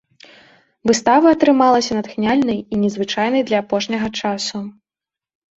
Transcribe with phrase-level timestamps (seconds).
[0.89, 4.57] Выстава атрымалася натхняльнай і незвычайнай для апошняга часу.